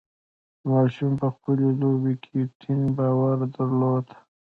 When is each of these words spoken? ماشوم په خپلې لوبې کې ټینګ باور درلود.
ماشوم 0.69 1.11
په 1.21 1.27
خپلې 1.33 1.67
لوبې 1.81 2.13
کې 2.23 2.39
ټینګ 2.61 2.83
باور 2.97 3.37
درلود. 3.55 4.07